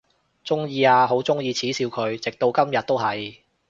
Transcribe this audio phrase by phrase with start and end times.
[0.43, 3.37] 鍾意啊，好鍾意恥笑佢，直到今日都係！